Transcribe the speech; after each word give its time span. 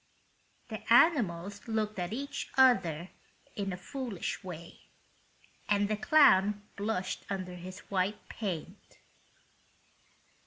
The 0.69 0.91
animals 0.91 1.67
looked 1.67 1.99
at 1.99 2.11
each 2.11 2.49
other 2.57 3.11
in 3.55 3.71
a 3.71 3.77
foolish 3.77 4.43
way, 4.43 4.85
and 5.69 5.87
the 5.87 5.95
clown 5.95 6.63
blushed 6.75 7.23
under 7.29 7.53
his 7.53 7.81
white 7.91 8.27
paint. 8.27 8.97